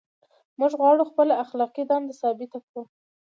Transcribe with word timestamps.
موږ 0.59 0.71
غواړو 0.79 1.09
خپله 1.11 1.33
اخلاقي 1.43 1.83
دنده 1.89 2.13
ثابته 2.21 2.57
کړو. 2.65 2.81